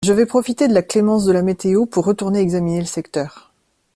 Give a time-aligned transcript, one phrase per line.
[0.03, 3.53] Je vais profiter de la clémence de la météo pour retourner examiner le secteur.